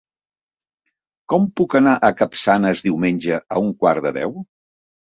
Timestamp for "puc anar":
1.61-1.95